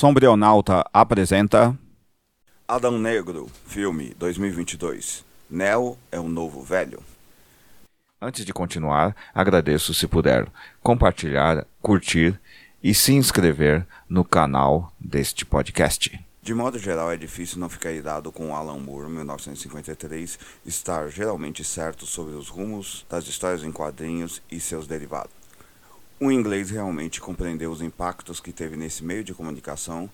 Sombrionauta 0.00 0.82
apresenta 0.94 1.78
Adão 2.66 2.98
Negro, 2.98 3.50
filme 3.66 4.14
2022. 4.18 5.22
Neo 5.50 5.98
é 6.10 6.18
o 6.18 6.26
novo 6.26 6.62
velho. 6.62 7.02
Antes 8.18 8.46
de 8.46 8.52
continuar, 8.54 9.14
agradeço 9.34 9.92
se 9.92 10.06
puder 10.06 10.48
compartilhar, 10.82 11.66
curtir 11.82 12.40
e 12.82 12.94
se 12.94 13.12
inscrever 13.12 13.86
no 14.08 14.24
canal 14.24 14.90
deste 14.98 15.44
podcast. 15.44 16.18
De 16.40 16.54
modo 16.54 16.78
geral, 16.78 17.12
é 17.12 17.18
difícil 17.18 17.58
não 17.58 17.68
ficar 17.68 17.92
irado 17.92 18.32
com 18.32 18.56
Alan 18.56 18.78
Moore, 18.78 19.10
1953, 19.10 20.38
estar 20.64 21.10
geralmente 21.10 21.62
certo 21.62 22.06
sobre 22.06 22.32
os 22.32 22.48
rumos 22.48 23.04
das 23.06 23.26
histórias 23.26 23.62
em 23.62 23.70
quadrinhos 23.70 24.40
e 24.50 24.58
seus 24.60 24.86
derivados. 24.86 25.39
O 26.22 26.30
inglês 26.30 26.68
realmente 26.68 27.18
compreendeu 27.18 27.70
os 27.70 27.80
impactos 27.80 28.40
que 28.40 28.52
teve 28.52 28.76
nesse 28.76 29.02
meio 29.02 29.24
de 29.24 29.32
comunicação 29.32 30.10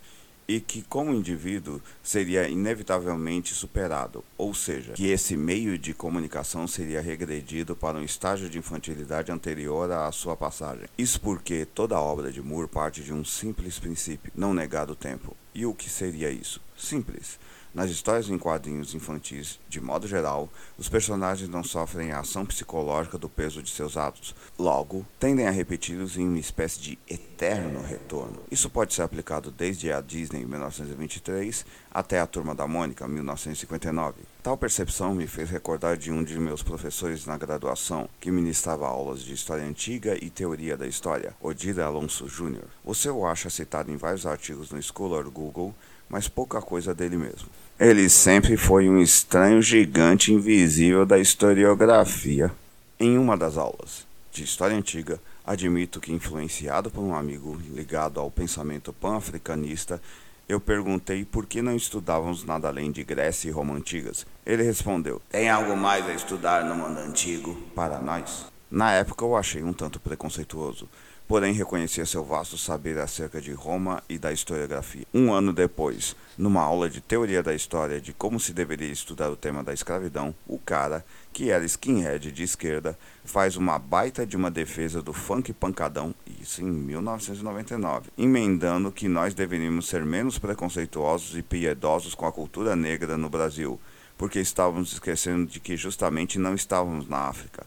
e 0.46 0.60
que, 0.60 0.82
como 0.82 1.12
indivíduo, 1.12 1.82
seria 2.00 2.48
inevitavelmente 2.48 3.52
superado, 3.52 4.22
ou 4.38 4.54
seja, 4.54 4.92
que 4.92 5.08
esse 5.08 5.36
meio 5.36 5.76
de 5.76 5.92
comunicação 5.92 6.68
seria 6.68 7.00
regredido 7.00 7.74
para 7.74 7.98
um 7.98 8.04
estágio 8.04 8.48
de 8.48 8.56
infantilidade 8.56 9.32
anterior 9.32 9.90
à 9.90 10.12
sua 10.12 10.36
passagem. 10.36 10.86
Isso 10.96 11.20
porque 11.20 11.66
toda 11.66 11.96
a 11.96 12.00
obra 12.00 12.30
de 12.30 12.40
Moore 12.40 12.68
parte 12.68 13.02
de 13.02 13.12
um 13.12 13.24
simples 13.24 13.80
princípio, 13.80 14.30
não 14.36 14.54
negado 14.54 14.92
o 14.92 14.96
tempo. 14.96 15.36
E 15.52 15.66
o 15.66 15.74
que 15.74 15.90
seria 15.90 16.30
isso? 16.30 16.62
Simples. 16.76 17.36
Nas 17.76 17.90
histórias 17.90 18.30
em 18.30 18.38
quadrinhos 18.38 18.94
infantis, 18.94 19.60
de 19.68 19.82
modo 19.82 20.08
geral, 20.08 20.48
os 20.78 20.88
personagens 20.88 21.46
não 21.46 21.62
sofrem 21.62 22.10
a 22.10 22.20
ação 22.20 22.46
psicológica 22.46 23.18
do 23.18 23.28
peso 23.28 23.62
de 23.62 23.68
seus 23.68 23.98
atos. 23.98 24.34
Logo, 24.58 25.04
tendem 25.20 25.46
a 25.46 25.50
repeti-los 25.50 26.16
em 26.16 26.26
uma 26.26 26.38
espécie 26.38 26.80
de 26.80 26.98
eterno 27.06 27.82
retorno. 27.82 28.40
Isso 28.50 28.70
pode 28.70 28.94
ser 28.94 29.02
aplicado 29.02 29.50
desde 29.50 29.92
a 29.92 30.00
Disney 30.00 30.40
em 30.40 30.46
1923 30.46 31.66
até 31.92 32.18
a 32.18 32.26
Turma 32.26 32.54
da 32.54 32.66
Mônica, 32.66 33.06
1959. 33.06 34.22
Tal 34.42 34.56
percepção 34.56 35.14
me 35.14 35.26
fez 35.26 35.50
recordar 35.50 35.98
de 35.98 36.10
um 36.10 36.24
de 36.24 36.40
meus 36.40 36.62
professores 36.62 37.26
na 37.26 37.36
graduação, 37.36 38.08
que 38.18 38.30
ministrava 38.30 38.88
aulas 38.88 39.20
de 39.20 39.34
História 39.34 39.66
Antiga 39.66 40.16
e 40.24 40.30
Teoria 40.30 40.78
da 40.78 40.86
História, 40.86 41.34
Odir 41.42 41.78
Alonso 41.78 42.26
Jr. 42.26 42.64
O 42.82 43.26
acha 43.26 43.50
citado 43.50 43.92
em 43.92 43.98
vários 43.98 44.24
artigos 44.24 44.70
no 44.70 44.82
Scholar 44.82 45.24
Google, 45.24 45.74
mas 46.08 46.28
pouca 46.28 46.62
coisa 46.62 46.94
dele 46.94 47.16
mesmo. 47.16 47.48
Ele 47.78 48.08
sempre 48.08 48.56
foi 48.56 48.88
um 48.88 48.98
estranho 48.98 49.60
gigante 49.60 50.32
invisível 50.32 51.04
da 51.04 51.18
historiografia. 51.18 52.50
Em 52.98 53.18
uma 53.18 53.36
das 53.36 53.58
aulas 53.58 54.06
de 54.32 54.42
História 54.42 54.74
Antiga, 54.74 55.20
admito 55.44 56.00
que, 56.00 56.10
influenciado 56.10 56.90
por 56.90 57.02
um 57.02 57.14
amigo 57.14 57.60
ligado 57.74 58.18
ao 58.18 58.30
pensamento 58.30 58.94
pan-africanista, 58.94 60.00
eu 60.48 60.58
perguntei 60.58 61.22
por 61.26 61.44
que 61.44 61.60
não 61.60 61.76
estudávamos 61.76 62.44
nada 62.44 62.66
além 62.66 62.90
de 62.90 63.04
Grécia 63.04 63.50
e 63.50 63.52
Roma 63.52 63.74
antigas. 63.74 64.24
Ele 64.46 64.62
respondeu: 64.62 65.20
Tem 65.30 65.50
algo 65.50 65.76
mais 65.76 66.08
a 66.08 66.14
estudar 66.14 66.64
no 66.64 66.74
mundo 66.74 66.98
antigo 67.00 67.54
para 67.74 67.98
nós? 67.98 68.46
Na 68.70 68.92
época 68.92 69.22
eu 69.22 69.36
achei 69.36 69.62
um 69.62 69.74
tanto 69.74 70.00
preconceituoso, 70.00 70.88
porém 71.26 71.52
reconhecia 71.52 72.06
seu 72.06 72.24
vasto 72.24 72.56
saber 72.56 72.98
acerca 72.98 73.40
de 73.40 73.52
Roma 73.52 74.02
e 74.08 74.18
da 74.18 74.32
historiografia. 74.32 75.04
Um 75.12 75.32
ano 75.32 75.52
depois, 75.52 76.14
numa 76.38 76.62
aula 76.62 76.88
de 76.88 77.00
teoria 77.00 77.42
da 77.42 77.54
história 77.54 78.00
de 78.00 78.12
como 78.12 78.38
se 78.38 78.52
deveria 78.52 78.90
estudar 78.90 79.30
o 79.30 79.36
tema 79.36 79.62
da 79.62 79.74
escravidão, 79.74 80.34
o 80.46 80.58
cara, 80.58 81.04
que 81.32 81.50
era 81.50 81.64
skinhead 81.64 82.30
de 82.30 82.42
esquerda, 82.42 82.96
faz 83.24 83.56
uma 83.56 83.78
baita 83.78 84.24
de 84.24 84.36
uma 84.36 84.50
defesa 84.50 85.02
do 85.02 85.12
funk 85.12 85.52
pancadão, 85.52 86.14
isso 86.40 86.62
em 86.62 86.70
1999, 86.70 88.10
emendando 88.16 88.92
que 88.92 89.08
nós 89.08 89.34
deveríamos 89.34 89.88
ser 89.88 90.04
menos 90.04 90.38
preconceituosos 90.38 91.36
e 91.36 91.42
piedosos 91.42 92.14
com 92.14 92.26
a 92.26 92.32
cultura 92.32 92.76
negra 92.76 93.16
no 93.16 93.28
Brasil, 93.28 93.80
porque 94.16 94.38
estávamos 94.38 94.92
esquecendo 94.92 95.46
de 95.46 95.60
que 95.60 95.76
justamente 95.76 96.38
não 96.38 96.54
estávamos 96.54 97.08
na 97.08 97.18
África 97.18 97.66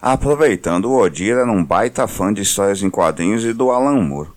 Aproveitando, 0.00 0.84
o 0.84 0.96
Odir 0.96 1.36
era 1.36 1.50
um 1.50 1.64
baita 1.64 2.06
fã 2.06 2.32
de 2.32 2.40
histórias 2.40 2.80
em 2.84 2.88
quadrinhos 2.88 3.44
e 3.44 3.52
do 3.52 3.72
Alan 3.72 4.00
Moore. 4.00 4.30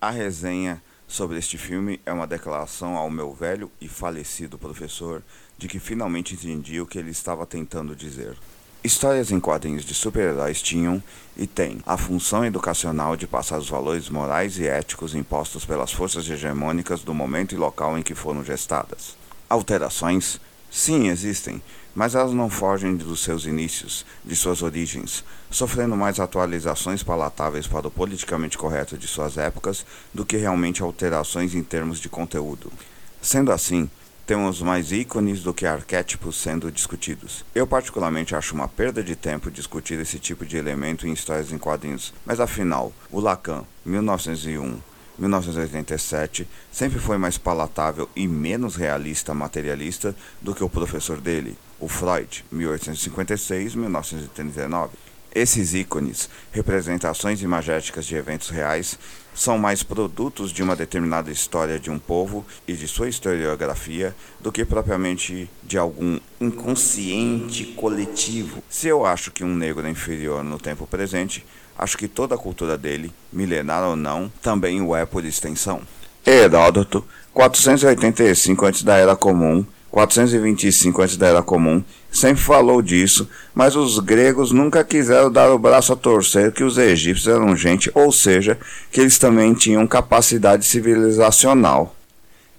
A 0.00 0.10
resenha 0.10 0.82
sobre 1.06 1.38
este 1.38 1.58
filme 1.58 2.00
é 2.06 2.12
uma 2.14 2.26
declaração 2.26 2.96
ao 2.96 3.10
meu 3.10 3.30
velho 3.34 3.70
e 3.78 3.88
falecido 3.88 4.56
professor 4.56 5.22
de 5.58 5.68
que 5.68 5.78
finalmente 5.78 6.32
entendi 6.32 6.80
o 6.80 6.86
que 6.86 6.98
ele 6.98 7.10
estava 7.10 7.44
tentando 7.44 7.94
dizer. 7.94 8.38
Histórias 8.82 9.30
em 9.30 9.38
quadrinhos 9.38 9.84
de 9.84 9.92
super-heróis 9.92 10.62
tinham 10.62 11.02
e 11.36 11.46
têm 11.46 11.80
a 11.84 11.98
função 11.98 12.42
educacional 12.42 13.14
de 13.14 13.26
passar 13.26 13.58
os 13.58 13.68
valores 13.68 14.08
morais 14.08 14.58
e 14.58 14.66
éticos 14.66 15.14
impostos 15.14 15.66
pelas 15.66 15.92
forças 15.92 16.26
hegemônicas 16.26 17.02
do 17.02 17.12
momento 17.12 17.54
e 17.54 17.58
local 17.58 17.98
em 17.98 18.02
que 18.02 18.14
foram 18.14 18.42
gestadas. 18.42 19.14
Alterações? 19.46 20.40
Sim, 20.74 21.08
existem, 21.08 21.62
mas 21.94 22.14
elas 22.14 22.32
não 22.32 22.48
fogem 22.48 22.96
dos 22.96 23.22
seus 23.22 23.44
inícios, 23.44 24.06
de 24.24 24.34
suas 24.34 24.62
origens, 24.62 25.22
sofrendo 25.50 25.94
mais 25.94 26.18
atualizações 26.18 27.02
palatáveis 27.02 27.66
para 27.66 27.88
o 27.88 27.90
politicamente 27.90 28.56
correto 28.56 28.96
de 28.96 29.06
suas 29.06 29.36
épocas 29.36 29.84
do 30.14 30.24
que 30.24 30.38
realmente 30.38 30.82
alterações 30.82 31.54
em 31.54 31.62
termos 31.62 32.00
de 32.00 32.08
conteúdo. 32.08 32.72
Sendo 33.20 33.52
assim, 33.52 33.88
temos 34.26 34.62
mais 34.62 34.92
ícones 34.92 35.42
do 35.42 35.52
que 35.52 35.66
arquétipos 35.66 36.40
sendo 36.40 36.72
discutidos. 36.72 37.44
Eu 37.54 37.66
particularmente 37.66 38.34
acho 38.34 38.54
uma 38.54 38.66
perda 38.66 39.02
de 39.02 39.14
tempo 39.14 39.50
discutir 39.50 40.00
esse 40.00 40.18
tipo 40.18 40.46
de 40.46 40.56
elemento 40.56 41.06
em 41.06 41.12
histórias 41.12 41.52
em 41.52 41.58
quadrinhos, 41.58 42.14
mas 42.24 42.40
afinal, 42.40 42.94
o 43.10 43.20
Lacan, 43.20 43.62
1901, 43.84 44.78
1987, 45.18 46.48
sempre 46.70 46.98
foi 46.98 47.18
mais 47.18 47.38
palatável 47.38 48.08
e 48.16 48.26
menos 48.26 48.74
realista 48.76 49.34
materialista 49.34 50.16
do 50.40 50.54
que 50.54 50.64
o 50.64 50.68
professor 50.68 51.20
dele, 51.20 51.58
o 51.78 51.88
Freud, 51.88 52.44
1856-1939. 52.52 54.90
Esses 55.34 55.72
ícones, 55.72 56.28
representações 56.50 57.40
imagéticas 57.40 58.04
de 58.04 58.14
eventos 58.14 58.50
reais, 58.50 58.98
são 59.34 59.56
mais 59.56 59.82
produtos 59.82 60.52
de 60.52 60.62
uma 60.62 60.76
determinada 60.76 61.30
história 61.30 61.80
de 61.80 61.90
um 61.90 61.98
povo 61.98 62.44
e 62.68 62.74
de 62.74 62.86
sua 62.86 63.08
historiografia 63.08 64.14
do 64.40 64.52
que 64.52 64.62
propriamente 64.62 65.50
de 65.62 65.78
algum 65.78 66.20
inconsciente 66.38 67.64
coletivo. 67.64 68.62
Se 68.68 68.88
eu 68.88 69.06
acho 69.06 69.30
que 69.30 69.42
um 69.42 69.54
negro 69.54 69.86
é 69.86 69.90
inferior 69.90 70.44
no 70.44 70.58
tempo 70.58 70.86
presente, 70.86 71.46
acho 71.82 71.98
que 71.98 72.06
toda 72.06 72.34
a 72.36 72.38
cultura 72.38 72.78
dele, 72.78 73.12
milenar 73.32 73.82
ou 73.82 73.96
não, 73.96 74.32
também 74.40 74.80
o 74.80 74.94
é 74.94 75.04
por 75.04 75.24
extensão. 75.24 75.82
Heródoto, 76.24 77.04
485 77.34 78.66
antes 78.66 78.82
da 78.82 78.96
Era 78.96 79.16
Comum, 79.16 79.66
425 79.90 81.02
antes 81.02 81.16
da 81.16 81.26
Era 81.26 81.42
Comum, 81.42 81.82
sempre 82.10 82.42
falou 82.42 82.80
disso, 82.80 83.28
mas 83.52 83.74
os 83.74 83.98
gregos 83.98 84.52
nunca 84.52 84.84
quiseram 84.84 85.30
dar 85.30 85.50
o 85.50 85.58
braço 85.58 85.92
a 85.92 85.96
torcer 85.96 86.52
que 86.52 86.62
os 86.62 86.78
egípcios 86.78 87.26
eram 87.34 87.56
gente, 87.56 87.90
ou 87.94 88.12
seja, 88.12 88.58
que 88.90 89.00
eles 89.00 89.18
também 89.18 89.52
tinham 89.52 89.86
capacidade 89.86 90.64
civilizacional. 90.64 91.96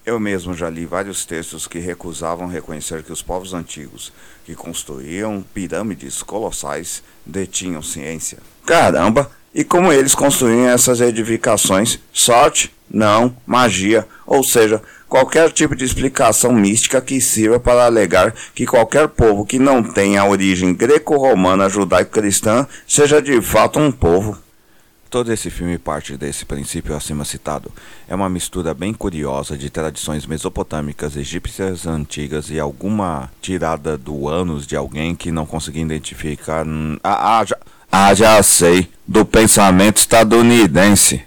Eu 0.05 0.19
mesmo 0.19 0.53
já 0.53 0.69
li 0.69 0.85
vários 0.85 1.25
textos 1.25 1.66
que 1.66 1.79
recusavam 1.79 2.47
reconhecer 2.47 3.03
que 3.03 3.13
os 3.13 3.22
povos 3.22 3.53
antigos, 3.53 4.11
que 4.44 4.53
construíam 4.53 5.41
pirâmides 5.53 6.22
colossais, 6.22 7.01
detinham 7.25 7.81
ciência. 7.81 8.40
Caramba! 8.66 9.29
E 9.53 9.63
como 9.63 9.91
eles 9.91 10.16
construíam 10.16 10.68
essas 10.68 11.00
edificações? 11.00 12.00
Sorte? 12.12 12.74
Não, 12.90 13.35
magia, 13.46 14.07
ou 14.25 14.44
seja, 14.44 14.81
qualquer 15.09 15.51
tipo 15.51 15.75
de 15.75 15.84
explicação 15.84 16.53
mística 16.53 17.02
que 17.02 17.19
sirva 17.19 17.59
para 17.59 17.85
alegar 17.85 18.34
que 18.53 18.66
qualquer 18.66 19.07
povo 19.07 19.46
que 19.46 19.57
não 19.57 19.84
tenha 19.84 20.25
origem 20.25 20.73
greco-romana 20.73 21.69
judaico-cristã 21.69 22.68
seja 22.88 23.22
de 23.22 23.41
fato 23.41 23.79
um 23.79 23.91
povo. 23.91 24.38
Todo 25.13 25.31
esse 25.31 25.52
filme 25.52 25.78
parte 25.78 26.18
desse 26.18 26.44
princípio 26.44 26.96
acima 26.96 27.23
citado. 27.23 27.72
É 28.07 28.16
uma 28.16 28.28
mistura 28.28 28.73
bem 28.73 28.91
curiosa 28.91 29.56
de 29.56 29.69
tradições 29.69 30.26
mesopotâmicas, 30.26 31.16
egípcias 31.16 31.85
antigas 31.85 32.49
e 32.49 32.59
alguma 32.59 33.32
tirada 33.40 33.96
do 33.96 34.28
ânus 34.28 34.66
de 34.66 34.76
alguém 34.76 35.14
que 35.14 35.32
não 35.32 35.46
consegui 35.46 35.82
identificar. 35.82 36.66
Ah, 37.03 37.38
ah, 37.38 37.46
já, 37.46 37.55
ah, 37.95 38.13
já 38.13 38.41
sei. 38.41 38.90
Do 39.07 39.23
pensamento 39.23 39.97
estadunidense 39.97 41.23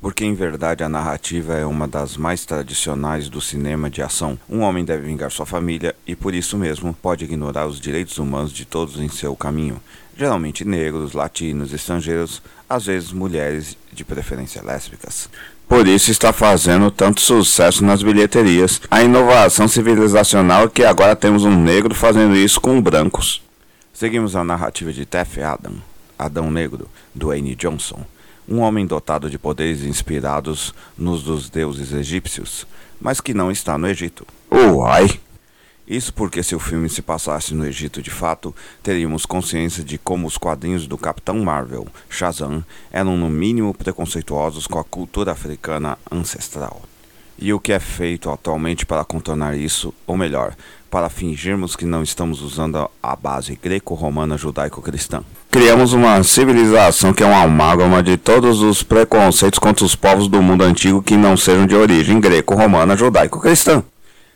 porque 0.00 0.24
em 0.24 0.34
verdade 0.34 0.82
a 0.82 0.88
narrativa 0.88 1.54
é 1.54 1.66
uma 1.66 1.86
das 1.86 2.16
mais 2.16 2.44
tradicionais 2.44 3.28
do 3.28 3.40
cinema 3.40 3.90
de 3.90 4.00
ação. 4.00 4.38
Um 4.48 4.60
homem 4.60 4.84
deve 4.84 5.06
vingar 5.06 5.30
sua 5.30 5.44
família 5.44 5.94
e 6.06 6.16
por 6.16 6.34
isso 6.34 6.56
mesmo 6.56 6.94
pode 6.94 7.24
ignorar 7.24 7.66
os 7.66 7.78
direitos 7.78 8.16
humanos 8.16 8.50
de 8.50 8.64
todos 8.64 8.98
em 8.98 9.08
seu 9.08 9.36
caminho, 9.36 9.80
geralmente 10.16 10.64
negros, 10.64 11.12
latinos, 11.12 11.72
estrangeiros, 11.72 12.42
às 12.68 12.86
vezes 12.86 13.12
mulheres, 13.12 13.76
de 13.92 14.04
preferência 14.04 14.62
lésbicas. 14.62 15.28
Por 15.68 15.86
isso 15.86 16.10
está 16.10 16.32
fazendo 16.32 16.90
tanto 16.90 17.20
sucesso 17.20 17.84
nas 17.84 18.02
bilheterias. 18.02 18.80
A 18.90 19.02
inovação 19.02 19.68
civilizacional 19.68 20.64
é 20.64 20.68
que 20.68 20.82
agora 20.82 21.14
temos 21.14 21.44
um 21.44 21.54
negro 21.54 21.94
fazendo 21.94 22.34
isso 22.34 22.60
com 22.60 22.80
brancos. 22.80 23.42
Seguimos 23.92 24.34
a 24.34 24.42
narrativa 24.42 24.92
de 24.92 25.04
Tef 25.04 25.42
Adam, 25.42 25.74
Adão 26.26 26.50
Negro, 26.50 26.88
do 27.14 27.28
Wayne 27.28 27.54
Johnson 27.54 28.04
um 28.50 28.58
homem 28.58 28.84
dotado 28.84 29.30
de 29.30 29.38
poderes 29.38 29.84
inspirados 29.84 30.74
nos 30.98 31.22
dos 31.22 31.48
deuses 31.48 31.92
egípcios, 31.92 32.66
mas 33.00 33.20
que 33.20 33.32
não 33.32 33.48
está 33.48 33.78
no 33.78 33.86
Egito. 33.86 34.26
Uai! 34.50 35.20
Isso 35.86 36.12
porque 36.12 36.42
se 36.42 36.54
o 36.54 36.58
filme 36.58 36.88
se 36.88 37.00
passasse 37.00 37.54
no 37.54 37.64
Egito 37.64 38.02
de 38.02 38.10
fato, 38.10 38.54
teríamos 38.82 39.24
consciência 39.24 39.84
de 39.84 39.98
como 39.98 40.26
os 40.26 40.36
quadrinhos 40.36 40.86
do 40.86 40.98
Capitão 40.98 41.38
Marvel, 41.44 41.86
Shazam, 42.08 42.64
eram 42.90 43.16
no 43.16 43.28
mínimo 43.28 43.72
preconceituosos 43.72 44.66
com 44.66 44.78
a 44.78 44.84
cultura 44.84 45.32
africana 45.32 45.96
ancestral. 46.10 46.82
E 47.38 47.52
o 47.52 47.60
que 47.60 47.72
é 47.72 47.80
feito 47.80 48.30
atualmente 48.30 48.84
para 48.84 49.04
contornar 49.04 49.56
isso, 49.56 49.94
ou 50.06 50.16
melhor, 50.16 50.54
para 50.90 51.08
fingirmos 51.08 51.74
que 51.74 51.86
não 51.86 52.02
estamos 52.02 52.42
usando 52.42 52.90
a 53.02 53.16
base 53.16 53.56
greco-romana 53.56 54.36
judaico-cristã? 54.36 55.24
Criamos 55.50 55.92
uma 55.92 56.22
civilização 56.22 57.12
que 57.12 57.24
é 57.24 57.26
uma 57.26 57.42
amálgama 57.42 58.04
de 58.04 58.16
todos 58.16 58.62
os 58.62 58.84
preconceitos 58.84 59.58
contra 59.58 59.84
os 59.84 59.96
povos 59.96 60.28
do 60.28 60.40
mundo 60.40 60.62
antigo 60.62 61.02
que 61.02 61.16
não 61.16 61.36
sejam 61.36 61.66
de 61.66 61.74
origem 61.74 62.20
greco-romana 62.20 62.96
judaico-cristã. 62.96 63.82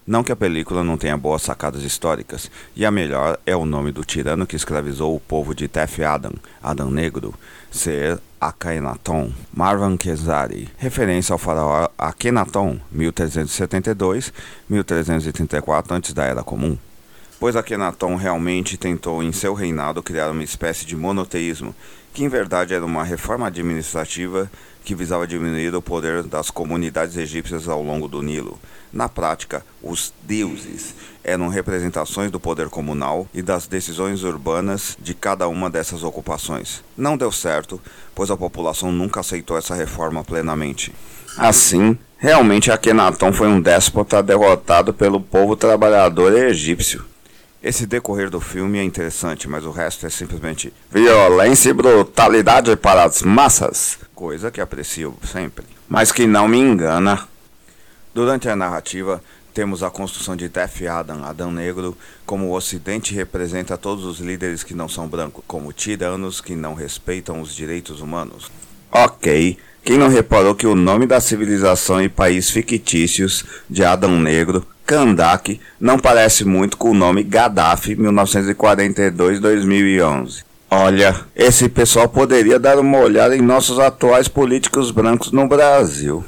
Não 0.04 0.24
que 0.24 0.32
a 0.32 0.36
película 0.36 0.82
não 0.82 0.98
tenha 0.98 1.16
boas 1.16 1.42
sacadas 1.42 1.84
históricas, 1.84 2.50
e 2.74 2.84
a 2.84 2.90
melhor 2.90 3.38
é 3.46 3.54
o 3.54 3.64
nome 3.64 3.92
do 3.92 4.04
tirano 4.04 4.44
que 4.44 4.56
escravizou 4.56 5.14
o 5.14 5.20
povo 5.20 5.54
de 5.54 5.68
Tef 5.68 6.02
Adam, 6.02 6.32
Adão 6.60 6.90
Negro, 6.90 7.32
ser 7.70 8.18
Akhenaton, 8.40 9.30
Marwan 9.52 9.96
Kezari, 9.96 10.68
referência 10.76 11.32
ao 11.32 11.38
faraó 11.38 11.86
Akhenaton, 11.96 12.80
1372-1334 12.92 15.92
antes 15.92 16.12
da 16.12 16.24
Era 16.24 16.42
Comum. 16.42 16.76
Pois 17.44 17.56
Akhenaton 17.56 18.16
realmente 18.16 18.78
tentou 18.78 19.22
em 19.22 19.30
seu 19.30 19.52
reinado 19.52 20.02
criar 20.02 20.30
uma 20.30 20.42
espécie 20.42 20.86
de 20.86 20.96
monoteísmo, 20.96 21.74
que 22.14 22.24
em 22.24 22.28
verdade 22.28 22.72
era 22.72 22.82
uma 22.82 23.04
reforma 23.04 23.48
administrativa 23.48 24.50
que 24.82 24.94
visava 24.94 25.26
diminuir 25.26 25.74
o 25.74 25.82
poder 25.82 26.22
das 26.22 26.50
comunidades 26.50 27.18
egípcias 27.18 27.68
ao 27.68 27.82
longo 27.82 28.08
do 28.08 28.22
Nilo. 28.22 28.58
Na 28.90 29.10
prática, 29.10 29.62
os 29.82 30.10
deuses 30.22 30.94
eram 31.22 31.48
representações 31.48 32.30
do 32.30 32.40
poder 32.40 32.70
comunal 32.70 33.28
e 33.34 33.42
das 33.42 33.66
decisões 33.66 34.22
urbanas 34.22 34.96
de 34.98 35.12
cada 35.12 35.46
uma 35.46 35.68
dessas 35.68 36.02
ocupações. 36.02 36.82
Não 36.96 37.14
deu 37.14 37.30
certo, 37.30 37.78
pois 38.14 38.30
a 38.30 38.38
população 38.38 38.90
nunca 38.90 39.20
aceitou 39.20 39.58
essa 39.58 39.74
reforma 39.74 40.24
plenamente. 40.24 40.94
Assim, 41.36 41.98
realmente 42.16 42.70
Akhenaton 42.70 43.34
foi 43.34 43.48
um 43.48 43.60
déspota 43.60 44.22
derrotado 44.22 44.94
pelo 44.94 45.20
povo 45.20 45.54
trabalhador 45.54 46.32
egípcio. 46.32 47.12
Esse 47.64 47.86
decorrer 47.86 48.28
do 48.28 48.42
filme 48.42 48.78
é 48.78 48.84
interessante, 48.84 49.48
mas 49.48 49.64
o 49.64 49.70
resto 49.70 50.04
é 50.04 50.10
simplesmente 50.10 50.70
violência 50.90 51.70
e 51.70 51.72
brutalidade 51.72 52.76
para 52.76 53.04
as 53.04 53.22
massas, 53.22 53.98
coisa 54.14 54.50
que 54.50 54.60
aprecio 54.60 55.16
sempre, 55.24 55.64
mas 55.88 56.12
que 56.12 56.26
não 56.26 56.46
me 56.46 56.58
engana. 56.58 57.26
Durante 58.12 58.50
a 58.50 58.54
narrativa, 58.54 59.24
temos 59.54 59.82
a 59.82 59.90
construção 59.90 60.36
de 60.36 60.50
Tef 60.50 60.86
Adam, 60.86 61.24
Adão 61.24 61.50
Negro, 61.50 61.96
como 62.26 62.48
o 62.48 62.52
Ocidente 62.52 63.14
representa 63.14 63.78
todos 63.78 64.04
os 64.04 64.20
líderes 64.20 64.62
que 64.62 64.74
não 64.74 64.86
são 64.86 65.08
brancos, 65.08 65.42
como 65.46 65.72
tiranos 65.72 66.42
que 66.42 66.54
não 66.54 66.74
respeitam 66.74 67.40
os 67.40 67.56
direitos 67.56 68.02
humanos. 68.02 68.52
Ok, 68.92 69.56
quem 69.82 69.96
não 69.96 70.08
reparou 70.08 70.54
que 70.54 70.66
o 70.66 70.74
nome 70.74 71.06
da 71.06 71.18
civilização 71.18 72.02
e 72.02 72.10
país 72.10 72.50
fictícios 72.50 73.42
de 73.70 73.82
Adão 73.82 74.20
Negro 74.20 74.66
Kandak 74.86 75.60
não 75.80 75.98
parece 75.98 76.44
muito 76.44 76.76
com 76.76 76.90
o 76.90 76.94
nome 76.94 77.22
Gaddafi 77.22 77.96
1942-2011. 77.96 80.44
Olha, 80.70 81.18
esse 81.34 81.66
pessoal 81.68 82.08
poderia 82.08 82.58
dar 82.58 82.78
uma 82.78 82.98
olhada 82.98 83.34
em 83.36 83.40
nossos 83.40 83.78
atuais 83.78 84.28
políticos 84.28 84.90
brancos 84.90 85.32
no 85.32 85.48
Brasil. 85.48 86.22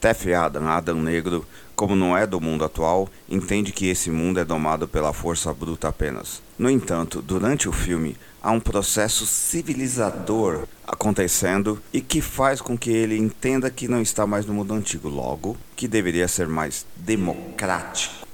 Tef 0.00 0.32
Adam, 0.32 0.68
Adam 0.68 0.96
Negro, 0.96 1.46
como 1.74 1.96
não 1.96 2.16
é 2.16 2.26
do 2.26 2.40
mundo 2.40 2.64
atual, 2.64 3.08
entende 3.28 3.72
que 3.72 3.86
esse 3.86 4.10
mundo 4.10 4.38
é 4.38 4.44
domado 4.44 4.86
pela 4.86 5.12
força 5.12 5.52
bruta 5.52 5.88
apenas. 5.88 6.42
No 6.58 6.70
entanto, 6.70 7.20
durante 7.20 7.68
o 7.68 7.72
filme, 7.72 8.16
há 8.42 8.50
um 8.50 8.60
processo 8.60 9.26
civilizador 9.26 10.68
acontecendo 10.86 11.80
e 11.92 12.00
que 12.00 12.20
faz 12.20 12.60
com 12.60 12.78
que 12.78 12.90
ele 12.90 13.16
entenda 13.16 13.70
que 13.70 13.88
não 13.88 14.00
está 14.00 14.26
mais 14.26 14.46
no 14.46 14.54
mundo 14.54 14.74
antigo, 14.74 15.08
logo, 15.08 15.56
que 15.74 15.88
deveria 15.88 16.28
ser 16.28 16.46
mais 16.46 16.86
democrático. 16.96 18.24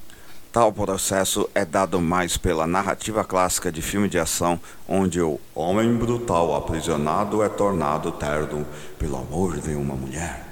Tal 0.52 0.72
processo 0.72 1.48
é 1.54 1.64
dado 1.64 2.00
mais 2.00 2.36
pela 2.36 2.66
narrativa 2.66 3.22
clássica 3.24 3.70
de 3.70 3.80
filme 3.80 4.08
de 4.08 4.18
ação, 4.18 4.60
onde 4.88 5.20
o 5.20 5.38
homem 5.54 5.94
brutal 5.94 6.56
aprisionado 6.56 7.40
é 7.42 7.48
tornado 7.48 8.10
terno 8.10 8.66
pelo 8.98 9.16
amor 9.16 9.58
de 9.58 9.74
uma 9.76 9.94
mulher 9.94 10.49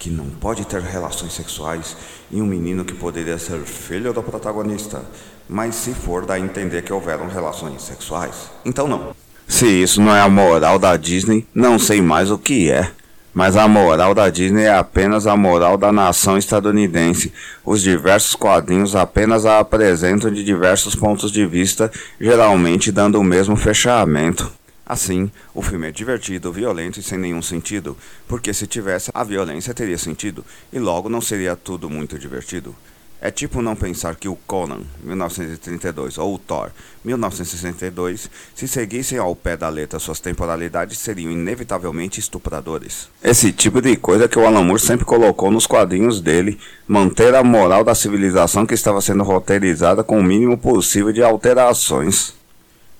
que 0.00 0.08
não 0.08 0.24
pode 0.24 0.64
ter 0.64 0.80
relações 0.80 1.34
sexuais 1.34 1.94
e 2.30 2.40
um 2.40 2.46
menino 2.46 2.86
que 2.86 2.94
poderia 2.94 3.36
ser 3.36 3.58
filho 3.60 4.14
do 4.14 4.22
protagonista, 4.22 5.02
mas 5.46 5.74
se 5.74 5.92
for 5.92 6.24
dá 6.24 6.34
a 6.34 6.40
entender 6.40 6.80
que 6.80 6.92
houveram 6.92 7.28
relações 7.28 7.82
sexuais. 7.82 8.50
Então 8.64 8.88
não. 8.88 9.14
Se 9.46 9.66
isso 9.66 10.00
não 10.00 10.16
é 10.16 10.22
a 10.22 10.28
moral 10.28 10.78
da 10.78 10.96
Disney, 10.96 11.46
não 11.54 11.78
sei 11.78 12.00
mais 12.00 12.30
o 12.30 12.38
que 12.38 12.70
é. 12.70 12.90
Mas 13.34 13.56
a 13.56 13.68
moral 13.68 14.14
da 14.14 14.30
Disney 14.30 14.64
é 14.64 14.74
apenas 14.74 15.26
a 15.26 15.36
moral 15.36 15.76
da 15.76 15.92
nação 15.92 16.38
estadunidense. 16.38 17.32
Os 17.64 17.82
diversos 17.82 18.34
quadrinhos 18.34 18.96
apenas 18.96 19.44
a 19.44 19.60
apresentam 19.60 20.32
de 20.32 20.42
diversos 20.42 20.96
pontos 20.96 21.30
de 21.30 21.46
vista, 21.46 21.92
geralmente 22.18 22.90
dando 22.90 23.20
o 23.20 23.24
mesmo 23.24 23.54
fechamento. 23.54 24.50
Assim, 24.90 25.30
o 25.54 25.62
filme 25.62 25.86
é 25.86 25.92
divertido, 25.92 26.52
violento 26.52 26.98
e 26.98 27.02
sem 27.04 27.16
nenhum 27.16 27.40
sentido, 27.40 27.96
porque 28.26 28.52
se 28.52 28.66
tivesse, 28.66 29.08
a 29.14 29.22
violência 29.22 29.72
teria 29.72 29.96
sentido, 29.96 30.44
e 30.72 30.80
logo 30.80 31.08
não 31.08 31.20
seria 31.20 31.54
tudo 31.54 31.88
muito 31.88 32.18
divertido. 32.18 32.74
É 33.20 33.30
tipo 33.30 33.62
não 33.62 33.76
pensar 33.76 34.16
que 34.16 34.28
o 34.28 34.34
Conan, 34.48 34.80
1932, 35.04 36.18
ou 36.18 36.34
o 36.34 36.38
Thor, 36.40 36.72
1962, 37.04 38.28
se 38.52 38.66
seguissem 38.66 39.16
ao 39.16 39.36
pé 39.36 39.56
da 39.56 39.68
letra 39.68 40.00
suas 40.00 40.18
temporalidades, 40.18 40.98
seriam 40.98 41.30
inevitavelmente 41.30 42.18
estupradores. 42.18 43.08
Esse 43.22 43.52
tipo 43.52 43.80
de 43.80 43.94
coisa 43.94 44.26
que 44.26 44.40
o 44.40 44.44
Alan 44.44 44.64
Moore 44.64 44.82
sempre 44.82 45.06
colocou 45.06 45.52
nos 45.52 45.68
quadrinhos 45.68 46.20
dele, 46.20 46.58
manter 46.88 47.32
a 47.36 47.44
moral 47.44 47.84
da 47.84 47.94
civilização 47.94 48.66
que 48.66 48.74
estava 48.74 49.00
sendo 49.00 49.22
roteirizada 49.22 50.02
com 50.02 50.18
o 50.18 50.24
mínimo 50.24 50.58
possível 50.58 51.12
de 51.12 51.22
alterações. 51.22 52.39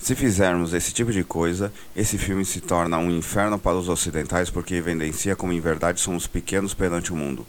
Se 0.00 0.14
fizermos 0.14 0.72
esse 0.72 0.94
tipo 0.94 1.12
de 1.12 1.22
coisa, 1.22 1.70
esse 1.94 2.16
filme 2.16 2.42
se 2.42 2.60
torna 2.60 2.96
um 2.96 3.10
inferno 3.10 3.58
para 3.58 3.76
os 3.76 3.86
ocidentais 3.86 4.48
porque 4.48 4.74
evidencia 4.74 5.36
como 5.36 5.52
em 5.52 5.60
verdade 5.60 6.00
somos 6.00 6.26
pequenos 6.26 6.72
perante 6.72 7.12
o 7.12 7.16
mundo. 7.16 7.46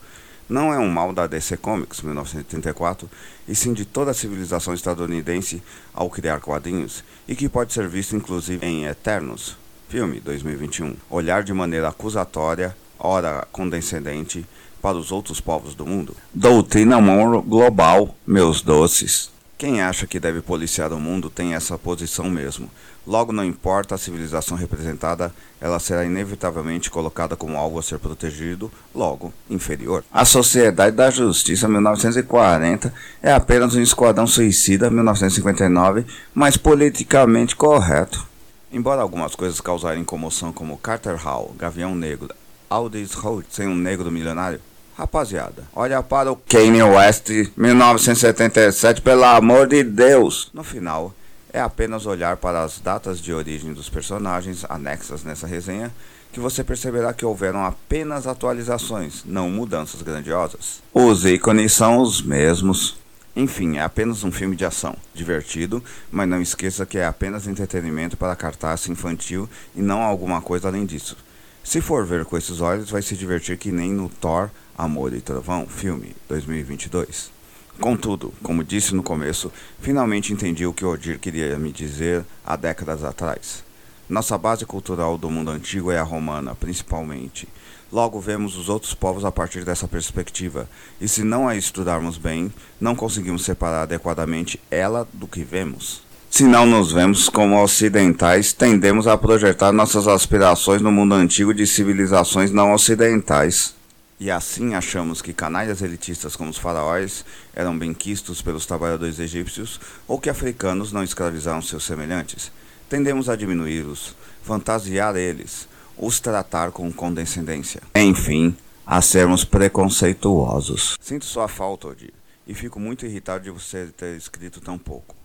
Não 0.49 0.73
é 0.73 0.77
um 0.77 0.89
mal 0.89 1.13
da 1.13 1.27
DC 1.27 1.55
Comics, 1.55 2.01
1934, 2.01 3.09
e 3.47 3.55
sim 3.55 3.71
de 3.71 3.85
toda 3.85 4.11
a 4.11 4.13
civilização 4.13 4.73
estadunidense 4.73 5.63
ao 5.93 6.09
criar 6.09 6.41
quadrinhos, 6.41 7.05
e 7.25 7.37
que 7.37 7.47
pode 7.47 7.71
ser 7.71 7.87
visto 7.87 8.17
inclusive 8.17 8.65
em 8.65 8.85
Eternos, 8.85 9.55
filme 9.87 10.19
2021. 10.19 10.93
Olhar 11.09 11.43
de 11.43 11.53
maneira 11.53 11.87
acusatória, 11.87 12.75
ora 12.99 13.47
condescendente, 13.49 14.45
para 14.81 14.97
os 14.97 15.09
outros 15.09 15.39
povos 15.39 15.73
do 15.73 15.85
mundo. 15.85 16.17
Doutrina 16.33 16.99
Monroe 16.99 17.41
Global, 17.41 18.13
meus 18.27 18.61
doces. 18.61 19.31
Quem 19.61 19.79
acha 19.79 20.07
que 20.07 20.19
deve 20.19 20.41
policiar 20.41 20.91
o 20.91 20.99
mundo 20.99 21.29
tem 21.29 21.53
essa 21.53 21.77
posição 21.77 22.27
mesmo. 22.27 22.67
Logo, 23.05 23.31
não 23.31 23.45
importa 23.45 23.93
a 23.93 23.97
civilização 23.99 24.57
representada, 24.57 25.31
ela 25.59 25.77
será 25.77 26.03
inevitavelmente 26.03 26.89
colocada 26.89 27.35
como 27.35 27.55
algo 27.55 27.77
a 27.77 27.83
ser 27.83 27.99
protegido, 27.99 28.71
logo, 28.91 29.31
inferior. 29.47 30.03
A 30.11 30.25
Sociedade 30.25 30.95
da 30.95 31.11
Justiça 31.11 31.67
1940 31.67 32.91
é 33.21 33.31
apenas 33.31 33.75
um 33.75 33.81
esquadrão 33.83 34.25
suicida 34.25 34.89
1959, 34.89 36.07
mas 36.33 36.57
politicamente 36.57 37.55
correto. 37.55 38.25
Embora 38.71 39.03
algumas 39.03 39.35
coisas 39.35 39.61
causarem 39.61 40.03
comoção 40.03 40.51
como 40.51 40.75
Carter 40.75 41.17
Hall, 41.17 41.53
Gavião 41.55 41.93
Negro, 41.93 42.33
Aldous 42.67 43.13
Holt 43.13 43.45
sem 43.51 43.67
um 43.67 43.75
negro 43.75 44.09
milionário, 44.09 44.59
Rapaziada, 45.01 45.63
olha 45.75 46.03
para 46.03 46.31
o 46.31 46.35
Kanye 46.35 46.83
West 46.83 47.27
1977, 47.57 49.01
pelo 49.01 49.23
amor 49.23 49.67
de 49.67 49.83
Deus. 49.83 50.51
No 50.53 50.63
final, 50.63 51.11
é 51.51 51.59
apenas 51.59 52.05
olhar 52.05 52.37
para 52.37 52.61
as 52.61 52.79
datas 52.79 53.19
de 53.19 53.33
origem 53.33 53.73
dos 53.73 53.89
personagens 53.89 54.63
anexas 54.69 55.23
nessa 55.23 55.47
resenha 55.47 55.91
que 56.31 56.39
você 56.39 56.63
perceberá 56.63 57.13
que 57.13 57.25
houveram 57.25 57.65
apenas 57.65 58.27
atualizações, 58.27 59.23
não 59.25 59.49
mudanças 59.49 60.03
grandiosas. 60.03 60.83
Os 60.93 61.25
ícones 61.25 61.73
são 61.73 61.97
os 61.97 62.21
mesmos. 62.21 62.99
Enfim, 63.35 63.77
é 63.77 63.81
apenas 63.81 64.23
um 64.23 64.31
filme 64.31 64.55
de 64.55 64.65
ação, 64.65 64.95
divertido, 65.15 65.83
mas 66.11 66.29
não 66.29 66.39
esqueça 66.39 66.85
que 66.85 66.99
é 66.99 67.07
apenas 67.07 67.47
entretenimento 67.47 68.15
para 68.15 68.35
cartaz 68.35 68.87
infantil 68.87 69.49
e 69.75 69.81
não 69.81 70.03
alguma 70.03 70.43
coisa 70.43 70.67
além 70.67 70.85
disso. 70.85 71.17
Se 71.63 71.81
for 71.81 72.05
ver 72.05 72.23
com 72.23 72.37
esses 72.37 72.61
olhos, 72.61 72.91
vai 72.91 73.01
se 73.01 73.15
divertir 73.15 73.57
que 73.57 73.71
nem 73.71 73.91
no 73.91 74.07
Thor 74.07 74.49
Amor 74.77 75.13
e 75.13 75.21
Trovão, 75.21 75.67
filme 75.67 76.15
2022. 76.27 77.31
Contudo, 77.79 78.33
como 78.43 78.63
disse 78.63 78.93
no 78.93 79.01
começo, 79.01 79.51
finalmente 79.79 80.31
entendi 80.31 80.65
o 80.65 80.73
que 80.73 80.85
Odir 80.85 81.19
queria 81.19 81.57
me 81.57 81.71
dizer 81.71 82.23
há 82.45 82.55
décadas 82.55 83.03
atrás. 83.03 83.63
Nossa 84.09 84.37
base 84.37 84.65
cultural 84.65 85.17
do 85.17 85.29
mundo 85.29 85.51
antigo 85.51 85.91
é 85.91 85.97
a 85.97 86.03
romana, 86.03 86.53
principalmente. 86.53 87.47
Logo 87.91 88.19
vemos 88.19 88.57
os 88.57 88.69
outros 88.69 88.93
povos 88.93 89.25
a 89.25 89.31
partir 89.31 89.63
dessa 89.63 89.87
perspectiva, 89.87 90.69
e 90.99 91.07
se 91.07 91.23
não 91.23 91.47
a 91.47 91.55
estudarmos 91.55 92.17
bem, 92.17 92.53
não 92.79 92.95
conseguimos 92.95 93.43
separar 93.43 93.83
adequadamente 93.83 94.59
ela 94.69 95.07
do 95.13 95.27
que 95.27 95.43
vemos. 95.43 96.01
Se 96.29 96.43
não 96.43 96.65
nos 96.65 96.93
vemos 96.93 97.27
como 97.27 97.61
ocidentais, 97.61 98.53
tendemos 98.53 99.07
a 99.07 99.17
projetar 99.17 99.73
nossas 99.73 100.07
aspirações 100.07 100.81
no 100.81 100.91
mundo 100.91 101.13
antigo 101.13 101.53
de 101.53 101.67
civilizações 101.67 102.51
não 102.51 102.73
ocidentais. 102.73 103.75
E 104.21 104.29
assim 104.29 104.75
achamos 104.75 105.19
que 105.19 105.33
canalhas 105.33 105.81
elitistas 105.81 106.35
como 106.35 106.51
os 106.51 106.57
faraós 106.59 107.25
eram 107.55 107.75
benquistos 107.75 108.39
pelos 108.39 108.67
trabalhadores 108.67 109.17
egípcios 109.17 109.79
ou 110.07 110.19
que 110.19 110.29
africanos 110.29 110.91
não 110.91 111.03
escravizaram 111.03 111.59
seus 111.59 111.83
semelhantes. 111.83 112.51
Tendemos 112.87 113.29
a 113.29 113.35
diminuí-los, 113.35 114.15
fantasiar 114.43 115.15
eles, 115.15 115.67
os 115.97 116.19
tratar 116.19 116.69
com 116.69 116.93
condescendência. 116.93 117.81
Enfim, 117.95 118.55
a 118.85 119.01
sermos 119.01 119.43
preconceituosos. 119.43 120.99
Sinto 121.01 121.25
sua 121.25 121.47
falta, 121.47 121.87
Odir, 121.87 122.13
e 122.45 122.53
fico 122.53 122.79
muito 122.79 123.07
irritado 123.07 123.45
de 123.45 123.49
você 123.49 123.87
ter 123.87 124.15
escrito 124.15 124.61
tão 124.61 124.77
pouco. 124.77 125.15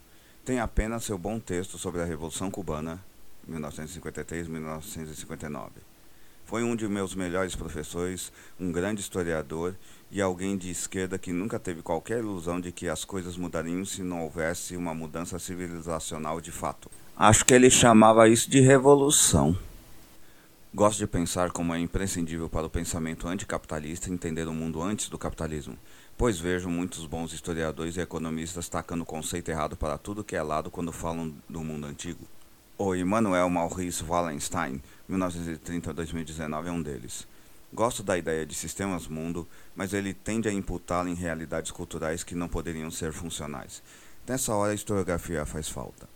Tem 0.43 0.59
apenas 0.59 1.05
seu 1.05 1.19
bom 1.19 1.39
texto 1.39 1.77
sobre 1.77 2.01
a 2.01 2.07
Revolução 2.07 2.51
Cubana, 2.51 2.99
1953-1959. 3.47 5.96
Foi 6.47 6.63
um 6.63 6.77
de 6.77 6.87
meus 6.87 7.13
melhores 7.13 7.57
professores, 7.57 8.33
um 8.59 8.71
grande 8.71 9.01
historiador 9.01 9.75
e 10.13 10.23
alguém 10.23 10.57
de 10.57 10.71
esquerda 10.71 11.19
que 11.19 11.33
nunca 11.33 11.59
teve 11.59 11.83
qualquer 11.83 12.21
ilusão 12.21 12.61
de 12.61 12.71
que 12.71 12.89
as 12.89 13.05
coisas 13.05 13.37
mudariam 13.37 13.85
se 13.85 14.01
não 14.03 14.23
houvesse 14.23 14.77
uma 14.77 14.95
mudança 14.95 15.41
civilizacional 15.41 16.41
de 16.41 16.53
fato. 16.53 16.89
Acho 17.17 17.45
que 17.45 17.53
ele 17.53 17.69
chamava 17.69 18.29
isso 18.29 18.49
de 18.49 18.61
revolução. 18.61 19.59
Gosto 20.73 20.99
de 20.99 21.07
pensar 21.09 21.51
como 21.51 21.75
é 21.75 21.81
imprescindível 21.81 22.49
para 22.49 22.67
o 22.67 22.71
pensamento 22.71 23.27
anticapitalista 23.27 24.11
entender 24.11 24.47
o 24.47 24.53
mundo 24.53 24.81
antes 24.81 25.09
do 25.09 25.19
capitalismo, 25.19 25.77
pois 26.17 26.39
vejo 26.39 26.69
muitos 26.69 27.07
bons 27.07 27.33
historiadores 27.33 27.97
e 27.97 28.01
economistas 28.01 28.69
tacando 28.69 29.05
conceito 29.05 29.51
errado 29.51 29.77
para 29.77 29.99
tudo 29.99 30.23
que 30.23 30.37
é 30.37 30.43
lado 30.43 30.71
quando 30.71 30.93
falam 30.93 31.35
do 31.49 31.65
mundo 31.65 31.87
antigo. 31.87 32.25
O 32.79 32.95
Immanuel 32.95 33.49
Maurice 33.49 34.05
Wallenstein, 34.05 34.83
1930-2019, 35.11 36.67
é 36.67 36.71
um 36.71 36.83
deles. 36.83 37.27
Gosto 37.73 38.03
da 38.03 38.17
ideia 38.17 38.47
de 38.47 38.55
sistemas 38.55 39.07
mundo, 39.07 39.47
mas 39.75 39.93
ele 39.93 40.15
tende 40.15 40.49
a 40.49 40.53
imputá-la 40.53 41.11
em 41.11 41.15
realidades 41.15 41.71
culturais 41.71 42.25
que 42.25 42.35
não 42.35 42.49
poderiam 42.49 42.91
ser 42.91 43.13
funcionais. 43.13 43.83
Nessa 44.27 44.55
hora 44.55 44.73
a 44.73 44.75
historiografia 44.75 45.45
faz 45.45 45.69
falta. 45.69 46.09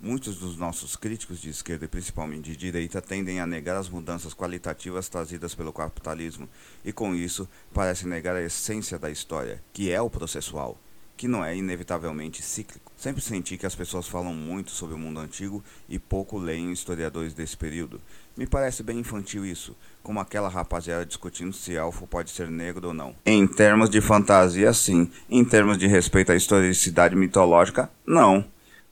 Muitos 0.00 0.38
dos 0.38 0.56
nossos 0.56 0.96
críticos 0.96 1.40
de 1.40 1.50
esquerda 1.50 1.84
e 1.84 1.88
principalmente 1.88 2.50
de 2.50 2.56
direita 2.56 3.00
tendem 3.00 3.40
a 3.40 3.46
negar 3.46 3.76
as 3.76 3.88
mudanças 3.88 4.34
qualitativas 4.34 5.08
trazidas 5.08 5.54
pelo 5.54 5.72
capitalismo 5.72 6.48
e, 6.84 6.92
com 6.92 7.14
isso, 7.14 7.48
parecem 7.72 8.08
negar 8.08 8.34
a 8.34 8.42
essência 8.42 8.98
da 8.98 9.10
história, 9.10 9.62
que 9.72 9.92
é 9.92 10.00
o 10.00 10.10
processual 10.10 10.76
que 11.22 11.28
não 11.28 11.44
é 11.44 11.56
inevitavelmente 11.56 12.42
cíclico. 12.42 12.90
Sempre 12.96 13.22
senti 13.22 13.56
que 13.56 13.64
as 13.64 13.76
pessoas 13.76 14.08
falam 14.08 14.34
muito 14.34 14.72
sobre 14.72 14.96
o 14.96 14.98
mundo 14.98 15.20
antigo 15.20 15.62
e 15.88 15.96
pouco 15.96 16.36
leem 16.36 16.72
historiadores 16.72 17.32
desse 17.32 17.56
período. 17.56 18.00
Me 18.36 18.46
parece 18.46 18.82
bem 18.82 18.98
infantil 18.98 19.44
isso, 19.44 19.76
como 20.02 20.20
aquela 20.20 20.48
rapaziada 20.48 21.04
discutindo 21.04 21.52
se 21.52 21.74
elfo 21.74 22.06
pode 22.06 22.30
ser 22.30 22.50
negro 22.50 22.88
ou 22.88 22.94
não. 22.94 23.14
Em 23.26 23.46
termos 23.46 23.90
de 23.90 24.00
fantasia, 24.00 24.72
sim. 24.72 25.10
Em 25.28 25.44
termos 25.44 25.76
de 25.78 25.86
respeito 25.86 26.32
à 26.32 26.36
historicidade 26.36 27.14
mitológica, 27.14 27.90
não. 28.06 28.44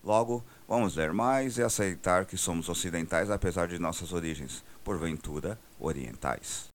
Logo, 0.05 0.45
vamos 0.69 0.97
ler 0.97 1.13
mais 1.13 1.59
e 1.59 1.63
aceitar 1.63 2.27
que 2.27 2.37
somos 2.37 2.69
ocidentais 2.69 3.31
apesar 3.31 3.67
de 3.67 3.79
nossas 3.79 4.13
origens, 4.13 4.63
porventura 4.85 5.59
orientais. 5.79 6.69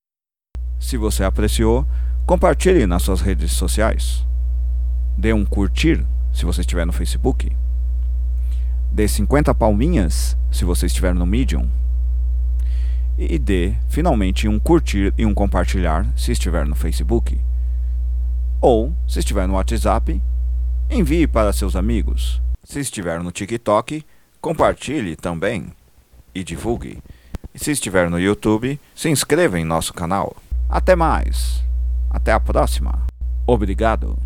Se 0.78 0.96
você 0.96 1.24
apreciou, 1.24 1.86
compartilhe 2.26 2.86
nas 2.86 3.02
suas 3.02 3.20
redes 3.20 3.52
sociais 3.52 4.26
dê 5.16 5.32
um 5.32 5.44
curtir 5.44 6.04
se 6.32 6.44
você 6.44 6.60
estiver 6.60 6.84
no 6.84 6.92
Facebook. 6.92 7.50
Dê 8.92 9.08
50 9.08 9.54
palminhas 9.54 10.36
se 10.50 10.64
você 10.64 10.86
estiver 10.86 11.14
no 11.14 11.24
Medium. 11.24 11.68
E 13.18 13.38
dê 13.38 13.74
finalmente 13.88 14.46
um 14.46 14.58
curtir 14.58 15.12
e 15.16 15.24
um 15.24 15.32
compartilhar 15.32 16.06
se 16.16 16.32
estiver 16.32 16.66
no 16.66 16.74
Facebook. 16.74 17.38
Ou, 18.60 18.92
se 19.08 19.20
estiver 19.20 19.46
no 19.46 19.54
WhatsApp, 19.54 20.20
envie 20.90 21.26
para 21.26 21.52
seus 21.52 21.76
amigos. 21.76 22.42
Se 22.62 22.80
estiver 22.80 23.22
no 23.22 23.30
TikTok, 23.30 24.04
compartilhe 24.40 25.16
também 25.16 25.72
e 26.34 26.44
divulgue. 26.44 26.98
E 27.54 27.58
se 27.58 27.70
estiver 27.70 28.10
no 28.10 28.20
YouTube, 28.20 28.78
se 28.94 29.08
inscreva 29.08 29.58
em 29.58 29.64
nosso 29.64 29.94
canal. 29.94 30.36
Até 30.68 30.94
mais. 30.94 31.64
Até 32.10 32.32
a 32.32 32.40
próxima. 32.40 33.06
Obrigado. 33.46 34.25